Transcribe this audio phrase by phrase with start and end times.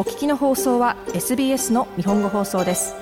[0.00, 2.94] お聞きの放送は SBS の日本語放送です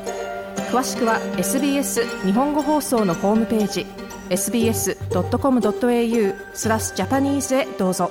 [0.72, 3.86] 詳しくは SBS 日本語放送のホームページ
[4.30, 8.10] sbs.com.au スラスジャパニーズへどうぞ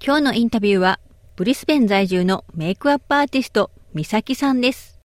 [0.00, 1.00] 今日のインタビューは
[1.34, 5.00] ブリスベン在住のメイクアップアーティスト美咲さんです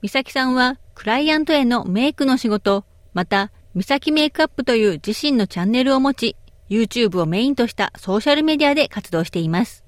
[0.00, 6.36] 美咲さんはクライアントへのメイクの仕事また美咲メイクアップという自身のチャンネルを持ち
[6.70, 9.82] YouTube をメインとしたソーシャルメディアで活動しています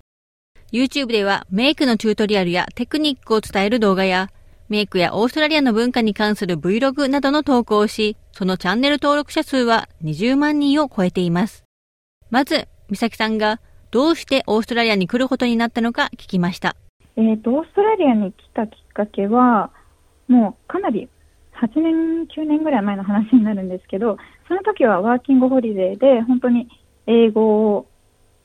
[0.72, 4.28] YouTube ではメイクのチュートリアルやテクニックを伝える動画や、
[4.68, 11.64] メイクやオーストラリアの文化に関する Vlog などの投稿をし、そのチャンネル登録者数は20万人を超えています。
[12.30, 13.60] まず、美咲さんが
[13.90, 16.76] どうしてオーストラリアに来ることになったのか聞きました。
[17.16, 19.72] えっ、ー、と、オーストラリアに来たきっかけは、
[20.28, 21.08] もうかなり
[21.60, 26.68] 8年、9年ぐらい前の話になるんですけど、その時はワーキングホリデーで、本当に
[27.08, 27.86] 英語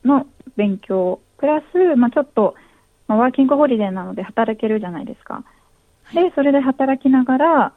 [0.04, 2.56] の勉強プラス、まあ、ちょっと、
[3.08, 5.44] まワーキングホリデーなので働けるじゃないですか。
[6.14, 7.74] で、それで働きながら、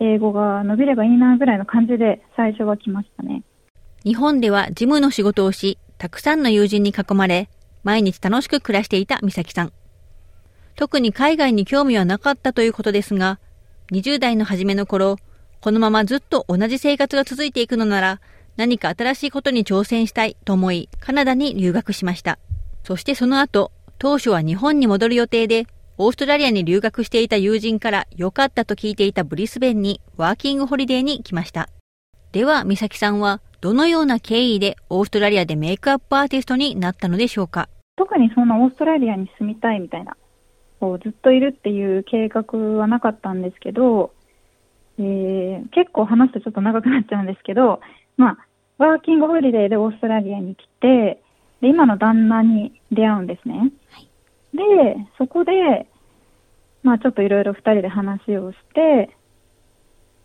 [0.00, 3.42] 英語が伸びればいいなぐらいの感じで最初は来ましたね。
[4.04, 7.48] 日本では事務の仕事をし、たくさんの友人に囲まれ、
[7.84, 9.72] 毎日楽しく暮らしていた美咲さん。
[10.74, 13.38] 特に海外に興味はなかったということですが、
[13.92, 15.16] 20代の初めの頃、
[15.60, 18.20] このままずっと同じ生活が続いていくのなら、
[18.56, 22.38] 何か新しいことに挑戦したいと思い、カナダに留学しました。
[22.84, 31.70] そしてその後、当初は日本に戻る予定で、オーストラリアに留学していた友人から良かったと聞いていたブリスベンにワーキングホリデーに来ました。
[32.32, 40.14] では、美咲さんはどのような経緯でオーストラリアでメイクアップアーティストになったのでしょうか特にそんなオーストラリアに住みたいみたいな、
[40.78, 44.12] こうずっといるっていう計画はなかったんですけど、
[44.98, 47.80] えー、結構話すとちょっと長くなっちゃうんですけど、
[48.18, 48.38] まあ、
[48.76, 51.20] ワーキングホリデーでオーストラリアに来て、
[51.60, 53.54] で今の旦那に出会うんですね。
[53.56, 53.68] はい、
[54.96, 55.86] でそこで、
[56.82, 59.14] まあ、ちょっといろいろ2人で話をして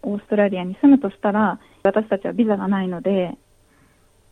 [0.01, 3.37] オーストラリアに住むとしたら私たちはビザがないので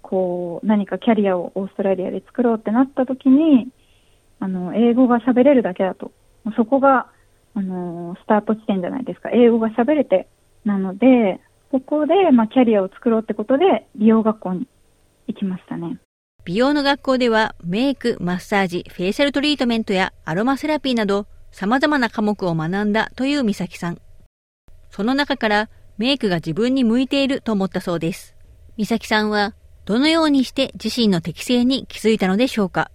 [0.01, 3.67] こう何かキャリアをオーストラリアで作ろうってなった時に
[4.39, 6.11] あの英語が喋れるだけだと
[6.55, 7.07] そこが
[7.53, 10.27] あのスタート地点じゃないですか英語が喋れて
[10.63, 11.41] なので
[11.71, 14.67] ここで、まあ、キャリアを作ろうってことで美容学校に
[15.27, 15.97] 行きましたね。
[16.47, 23.97] 美容の学校ではメイク、マッサージ、フェイシャルトリートメントやアロマセラピーなど様々な科目を学んだという美咲さん。
[24.89, 28.33] その中からメイクが自分に向いていると思ったそうです。
[28.77, 32.91] 美咲さんはどのようにして自身の適性に気づいたのでしょうか。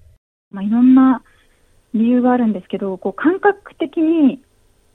[0.50, 1.22] まあ、いろんな
[1.92, 4.40] 理由があるんですけど、こう感覚的に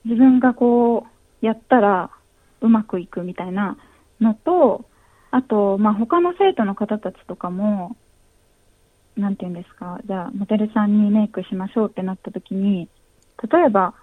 [0.06, 1.06] 自分がこ
[1.41, 2.09] うやったら
[2.62, 3.78] うまくいくみたいな
[4.19, 4.85] のと、
[5.29, 7.96] あと、まあ、他の生徒の方たちとかも、
[9.17, 12.88] なんて言うんですか、じゃあ、モデルさんにメイクしましょうってなった時に、
[13.50, 13.94] 例えば、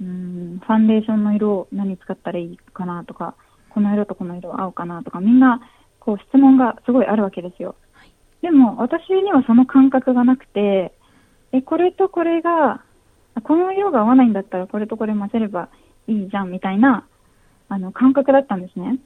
[0.00, 3.34] うん、ファンデーションの色を何使ったらいいかなとか、
[3.70, 5.60] この色とこの色合うかなとか、みんな、
[6.00, 7.76] こう質問がすごいあるわけですよ。
[8.42, 10.92] でも、私にはその感覚がなくて、
[11.52, 12.82] え、これとこれが、
[13.44, 15.68] この色が合わないんだったらこれとこれ混ぜれば
[16.08, 17.06] いいじゃんみたいな、
[17.68, 18.98] あの、感覚だったんですね。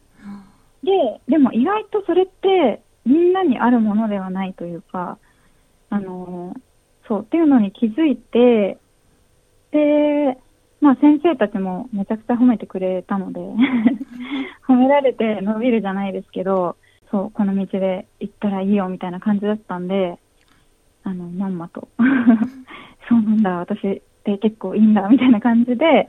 [0.83, 0.91] で、
[1.29, 5.19] でも意外とそれってみんなにあるものではないというか、
[5.95, 6.53] あの
[7.07, 8.79] そうっていうのに気づいて
[9.71, 10.37] で、
[10.81, 13.39] まあ、先生たちもめちゃくちゃ褒めてくれたので
[14.67, 16.77] 褒められて伸びるじゃないですけど
[17.13, 20.19] そうこの道で行ったらいいよみたいな感じだったんで
[21.05, 21.89] あのまんまと
[23.09, 26.09] そうなんだ私って結構いいんだみたいな感じで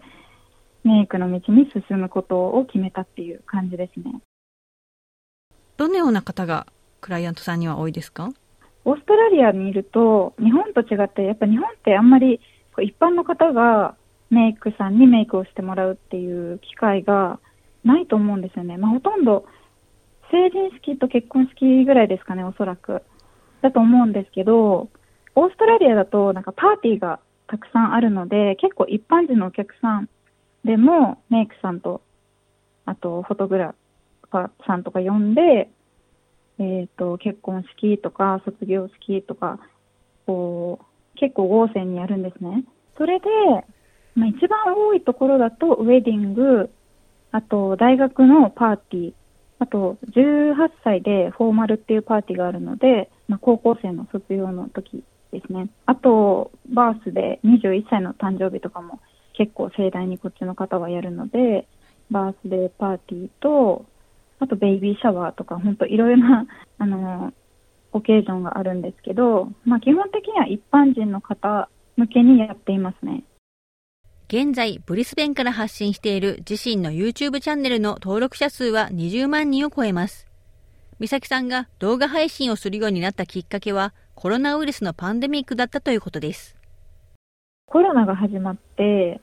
[0.84, 4.20] メイクの道に進むことを決めたっていう感じですね。
[5.78, 6.66] どのような方が
[7.02, 8.30] クライアントさんには多いですか
[8.86, 12.40] オーストラリアにいると日本と違ってやっぱ日本ってあんまり
[12.82, 13.96] 一般の方が
[14.30, 17.40] メイクさんにメイクをしてもらうっていう機会が
[17.84, 19.46] ないと思うんですよね、まあ、ほとんど
[20.32, 23.02] 成人式と結婚式ぐらいですかねおそらく
[23.62, 24.88] だと思うんですけど
[25.38, 30.10] オーストラリアだとなんかパーティーがたくさんあるので結構一般人のお客さん
[30.64, 32.02] でもメイクさんと
[32.86, 33.76] あとフォトグラ
[34.30, 35.70] ファーさんとか呼んで
[36.60, 39.60] えーと、結婚式とか卒業式とか
[40.26, 40.80] こ
[41.16, 42.64] う結構豪勢にやるんですね。
[42.98, 43.26] それで、
[44.16, 46.70] まあ、一番多いところだとウェディング
[47.32, 49.14] あと大学のパーティー
[49.60, 59.00] あと18歳でフォーマルっていうパーティーがあるので、まあ、高校生の卒業の時ですねあとバースで21歳の誕生日とかも
[59.34, 61.68] 結構盛大にこっちの方はやるので
[62.10, 63.86] バースデーパーティーと
[64.46, 66.46] あとベイビーシャワーとか、本当いろいろな、
[66.78, 67.34] あの、
[67.92, 73.24] オケージョンがあるんですけど、まあ、基本的には一般人の方向けにやっていますね。
[74.28, 80.28] 現在、ブリスベンから発信している自身の YouTube チャンネルの登録者数は20万人を超えます。
[81.00, 86.56] 美咲さんが動画配信をするようになったきっかけは、コロナウイルスのパンデミックだったということです。
[87.66, 89.20] コロナが始まって、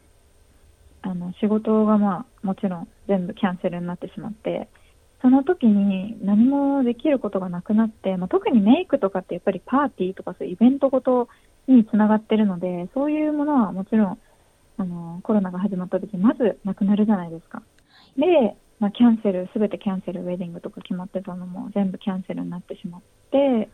[1.03, 4.69] あの、仕事がまあ、もちろん全部キャンセルになってしまって、
[5.23, 11.29] その時に何もできることがなくなって、まあ、特にメイクとかってやっぱりパーティーとかそういうイベントごと
[11.69, 14.19] につながってるのでそういうものはもちろん
[14.79, 17.63] あのコロナが始まった時まずなくなるじゃないですか。
[18.19, 18.25] で、
[18.81, 23.69] まあ、キャンセル全てキャンセルウェディングとか決まってたのも全部キャンセルになってしまって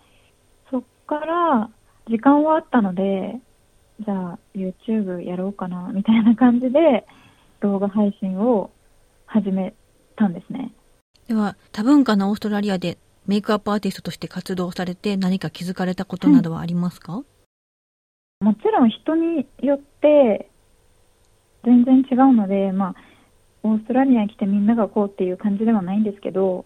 [0.71, 1.71] そっから
[2.09, 3.41] 時間はあったので
[4.05, 7.07] じゃあ YouTube やろうかなみたいな感じで
[7.63, 8.71] 動画配信を
[9.25, 9.73] 始め
[10.15, 10.73] たんですね。
[11.29, 12.97] では多文化のオーストラリアで
[13.27, 17.23] メイクアップアーティストとして活動されて何か気づかれたことなどはありますか、
[18.41, 20.49] もちろん人によって
[21.65, 22.95] 全然違うので、まあ、
[23.63, 26.65] オーストラリアに来てみんながこうっていう感じではないんですけど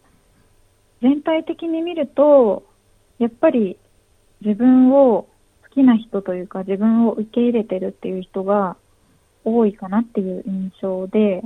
[1.02, 2.62] 全体的に見ると
[3.18, 3.78] やっぱり
[4.42, 5.26] 自分を
[5.68, 8.76] 好きな人というか自分を受け入れてるっていう人が
[9.44, 11.42] 多いかなっていう印象で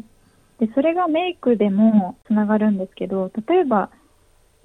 [0.61, 3.91] でそれがメイクでもつながるんですけど例えば、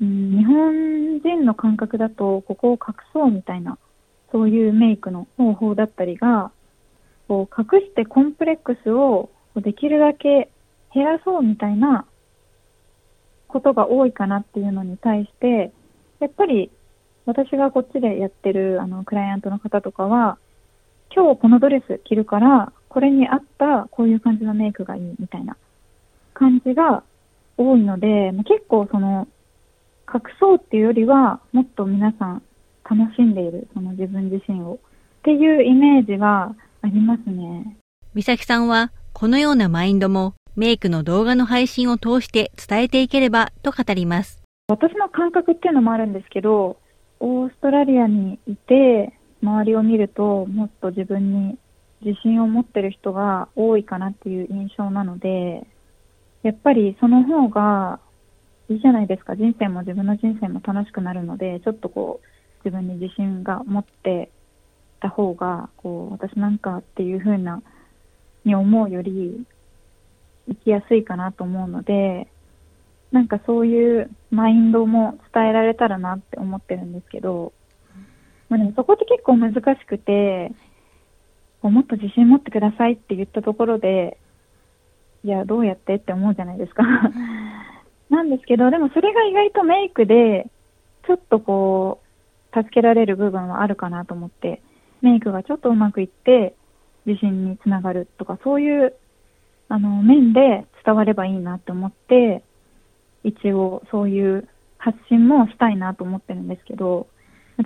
[0.02, 3.78] うん、日本人の感覚だとここを隠そうみたいな
[4.32, 6.52] そういうメイクの方法だったりが
[7.28, 10.50] こう隠してコンプレックスをできるだけ
[10.94, 12.06] 減らそうみたいな
[13.50, 15.74] ことが多いかなっていうのに対して
[16.22, 16.72] やっぱり
[17.26, 20.38] 私がこっちでやってるあのクライアントの方とかは
[21.14, 25.58] 今日このドレス着るからこれに合ったこういう感じのメイクがいいみたいな
[26.34, 27.04] 感じが
[27.58, 29.28] 多いので、結構その、
[30.14, 32.44] 隠そうっていうよりは、もっと皆さん
[32.90, 34.80] 楽しんでいる、その自分自身を。
[35.20, 37.78] っていうイメージがありますね。
[38.14, 44.42] 美咲さんは、このようなマインドも、メイクの動画の配信を通して伝えていければと語ります。
[44.68, 46.78] 私の感覚っていうのもあるんですけど、
[47.20, 49.14] オーストラリアにいて、
[49.44, 51.58] 周りを見ると、もっと自分に
[52.04, 55.66] 自信を持ってる人が多いかなっていう印象なので、
[56.44, 58.00] やっぱりその方が
[58.68, 62.30] いいじゃないですか人生も自分の人生も楽しくなるのでちょっとこう
[62.66, 64.32] 自分に自信が持って
[65.00, 67.62] た方がこう私なんかっていう風な
[68.46, 69.44] に思うより
[70.48, 72.28] 生きやすいかなと思うので
[73.12, 77.52] なんかそういうマインドも伝えられたらなって思ってるんですけど、
[78.48, 80.52] まあ、でもそこって結構難しくて
[81.62, 84.18] もっと自信持ってくださいって言ったところで
[85.24, 86.84] いや、どうやってって思うじゃないですか
[88.10, 90.48] なんですけど、でもそれが意外とメイクで、
[91.08, 92.00] ちょっとこ
[92.54, 94.62] う、助けられる部分はあるかなと思って、
[95.02, 96.56] メイクがちょっとうまくいって、
[97.06, 98.94] 自信につながるとか、そういう、
[99.70, 102.44] あの、面で伝わればいいなと思って、
[103.24, 104.48] 一応そういう
[104.80, 107.08] 発信もしたいなと思ってるんですけど、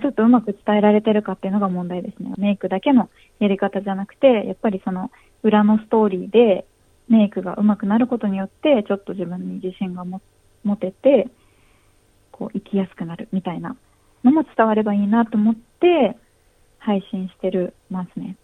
[0.00, 2.34] ちょっとうまく伝えられてるかっていうのが問題ですね。
[2.36, 3.08] メイクだけの
[3.40, 5.10] やり方じゃなくて、やっぱりその
[5.42, 6.66] 裏のストーリーで
[7.08, 10.20] メイクが上手くなることによってちょっと自分に自信が持
[10.76, 11.28] てて
[12.32, 13.76] こう生きやすくなるみたいな
[14.24, 16.16] のも伝わればいいなと思って
[16.78, 18.36] 配信してるますね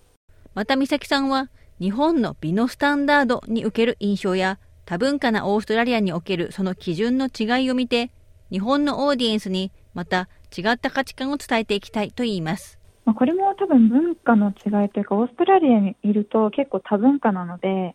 [0.54, 1.50] また美咲さんは
[1.80, 8.10] 日本の美のスタンダードにおける印象や多文化なオーストラリアにおけるその基準の違いを見て
[8.50, 12.78] 日本のオーディエンスにまた違った価値観を伝えていきたいと言います。
[13.06, 17.94] まあ、これも多分文化の違いというかオーストラリアにいると結構多文化なので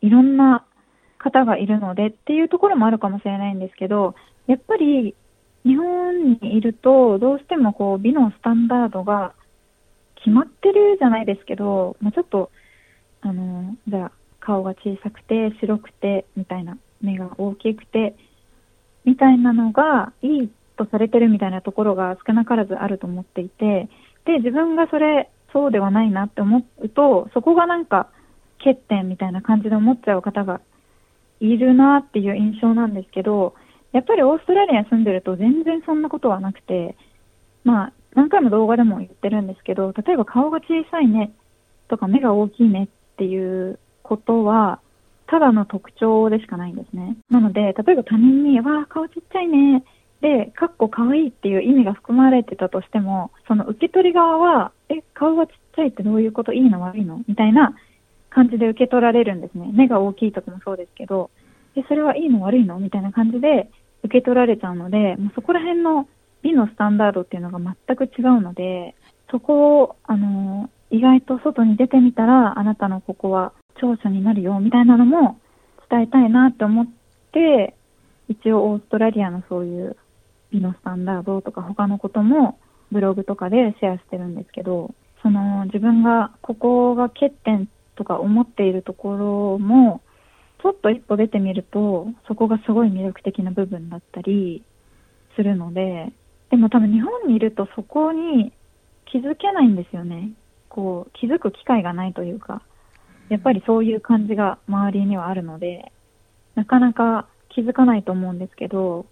[0.00, 0.64] いろんな
[1.18, 4.14] 方がいるのでっていうところもあるかもしれないんですけど、
[4.46, 5.14] やっぱり
[5.64, 9.34] 日本にいるとどうしてもこう美のスタンダードが
[10.16, 12.50] 決まってるじゃないですけど、まあ、ちょっと
[13.20, 18.14] あのじゃあ顔が小さくて白くてみたいな目が大きくて
[19.04, 23.88] みたいなのがいいとされてるみたいなところが少なからずあると思っていて
[24.24, 28.08] で自分がそれそうではないなって思うとそこがなんか
[28.64, 30.60] 欠点みたいな感じで思っちゃう方が
[31.40, 33.54] いるなっていう印象なんですけど、
[33.92, 36.96] やっぱりオーストラリアに住んでると全然そんなことはなくて、
[37.64, 41.32] まあ、何回も動画でも言ってるんですけど、例えば顔が小さいね
[41.88, 44.80] とか目が大きいねっていうことは、
[45.26, 47.16] ただの特徴でしかないんですね。
[47.30, 49.84] なので、例えば他人に、わあ、顔ちっちゃいね、
[50.20, 57.74] で、かっこかわいいっていう意味が含まれてたとしても、その受け取り側は、え、顔がちっちゃいってどういうこといいの悪いのみたいな
[58.30, 59.70] 感じで受け取られるんですね。
[59.74, 61.30] 目が大きいとかもそうですけど、
[61.74, 63.68] でそれはいいの悪いのみたいな感じで
[64.04, 66.08] 受け取られちゃうので、もうそこら辺の
[66.42, 68.94] 美のスタンダードっていうのが全く違うので、
[69.30, 75.38] そこを、あの、意外と外に出てみたら、あなたのここは長所になるよ、みたいなのも
[75.90, 76.86] 伝えたいなって思っ
[77.32, 77.74] て、
[78.28, 79.96] 一応オーストラリアのそういう
[80.50, 82.58] 美のスタンダードとか他のことも
[82.90, 87.68] ブログとかでシェアしてるんですけど、その自分がここが欠点
[88.00, 90.00] とか思っているところも
[90.62, 94.64] ちょっと一歩出てみるとそこがすごい魅力的な部分だったり
[95.36, 96.10] するので
[96.50, 98.52] でも多分日本にいるとそこに
[99.12, 100.30] 気づけないんですよね
[100.70, 102.62] こう気づく機会がないというか
[103.28, 105.92] やっぱりそういう感じが周りにはあるので
[106.54, 109.04] なかなか気づかないと思うんですけど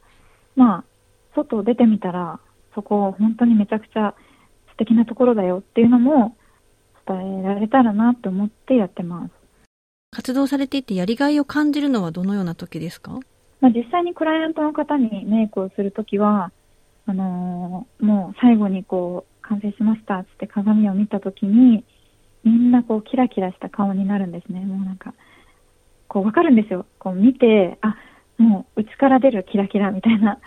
[0.57, 0.85] まあ
[1.37, 2.40] 外出てみたら
[2.75, 4.14] そこ本当にめちゃくちゃ
[4.71, 6.38] 素敵なところだよっていうのも
[7.09, 9.33] 伝えられたらなと思ってやってます。
[10.11, 13.12] 活動されていてやりがいを感じるのはどのような時ですか、
[13.61, 16.50] まあ、実際にクライアントの方にメイクをするときは、
[17.07, 21.85] あのー、もう最後にこう、完成しましたって鏡を見たときに、
[22.45, 24.61] みんなこう、キラキラした顔になるんですね。
[24.61, 25.15] もうなんか、
[26.07, 26.87] こう、わかるんですよ。
[26.99, 27.97] こう、見て、あ、
[28.38, 30.38] もう、内から出るキラキラみたいな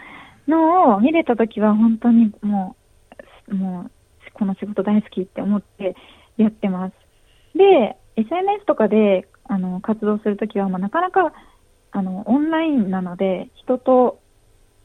[0.47, 2.75] のを見れたときは、本当にも
[3.47, 3.91] う、もう、
[4.33, 5.95] この仕事大好きって思って
[6.37, 6.89] やってま
[7.51, 7.57] す。
[7.57, 11.33] で、SNS とかであの活動するときは、まあ、なかなか
[11.91, 14.19] あのオンラインなので人と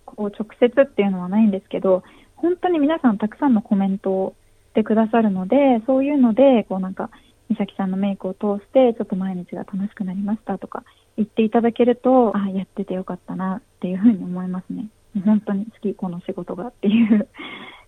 [0.04, 2.02] こう直接っていうのはないんですけど
[2.36, 4.34] 本当に皆さんたくさんのコメントを
[4.70, 7.10] してくださるのでそういうのでこうなんか
[7.48, 10.84] 美咲さんのメイクを通してちょっと毎日が楽しくなりましたとか
[11.16, 14.88] 言っていただけるとあやっててよかったなっていうふうに思いますね
[15.24, 17.28] 本当に好きこの仕事がっていう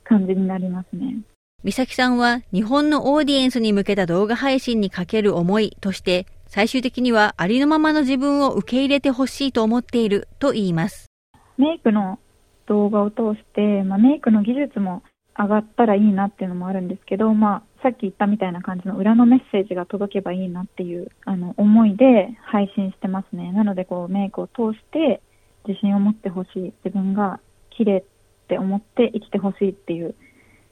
[0.05, 1.17] 感じになりますね
[1.65, 11.09] 美咲さんは日本のオーディエンスに向けた動画配信にかける思いとして、最終的にはありのままの自分を受け入れてほしいと思っていると言います。
[11.57, 12.21] メイクの
[12.69, 15.03] 動画を通して、まあ、メイクの技術も
[15.37, 23.51] 上がったらいいなっていうのもあるんですけど、まあ、さっき言ったみたいな感じの裏のメッセージが届けばいいなっていうあの思いで配信してますね。
[23.51, 25.21] なのでこうメイクを通して
[25.67, 26.59] 自信を持ってほしい。
[26.85, 28.05] 自分が綺麗っ
[28.47, 30.15] て思って生きてほしいっていう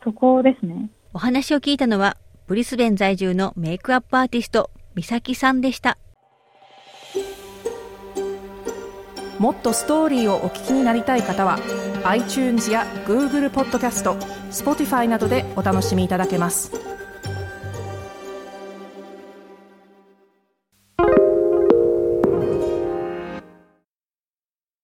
[0.07, 0.89] そこですね。
[1.13, 5.99] お話を聞いたのは、ブリスベン在住のメイクアップアーティスト、美咲さんでした。
[9.41, 11.59] もっとストーリーをお聞きになりたい方は、
[12.05, 14.15] iTunes や Google ポッドキャスト、
[14.53, 16.96] Spotify などでお楽しみいただけます。